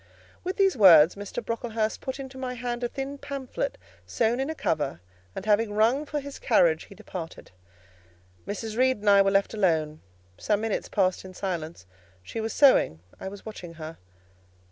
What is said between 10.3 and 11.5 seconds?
some minutes passed in